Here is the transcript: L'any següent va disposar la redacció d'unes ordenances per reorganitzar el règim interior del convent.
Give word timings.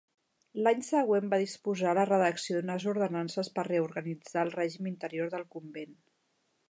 L'any 0.67 0.79
següent 0.85 1.27
va 1.33 1.39
disposar 1.41 1.91
la 1.99 2.05
redacció 2.09 2.57
d'unes 2.57 2.87
ordenances 2.93 3.51
per 3.59 3.67
reorganitzar 3.71 4.47
el 4.47 4.53
règim 4.59 4.91
interior 4.93 5.31
del 5.37 5.47
convent. 5.59 5.95